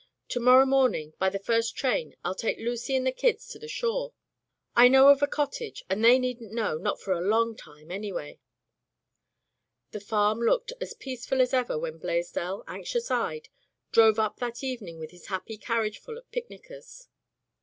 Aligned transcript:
To 0.29 0.39
morrow 0.39 0.65
morning, 0.65 1.13
by 1.19 1.29
the 1.29 1.37
first 1.37 1.75
train, 1.75 2.15
FU 2.23 2.33
take 2.35 2.57
Lucy 2.57 2.95
and 2.95 3.05
the 3.05 3.11
kids 3.11 3.47
to 3.49 3.59
the 3.59 3.67
shore, 3.67 4.13
I 4.75 4.87
know 4.87 5.09
of 5.09 5.21
a 5.21 5.27
cot 5.27 5.51
tage. 5.51 5.83
And 5.91 6.03
they 6.03 6.17
needn't 6.17 6.51
know— 6.53 6.79
^not 6.79 6.99
for 6.99 7.11
a 7.13 7.21
long 7.21 7.55
time, 7.55 7.91
anyway" 7.91 8.39
The 9.91 9.99
farm 9.99 10.39
looked 10.39 10.73
as 10.81 10.95
peaceful 10.95 11.39
as 11.39 11.53
ever 11.53 11.77
when 11.77 11.99
Blaisdell, 11.99 12.63
anxious 12.67 13.11
eyed, 13.11 13.49
drove 13.91 14.17
up 14.17 14.37
that 14.39 14.63
evening 14.63 14.97
with 14.97 15.11
his 15.11 15.27
happy 15.27 15.55
carriageful 15.55 16.17
of 16.17 16.31
picnickers. 16.31 17.07